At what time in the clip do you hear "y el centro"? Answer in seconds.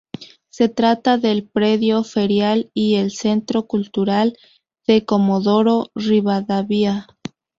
2.73-3.67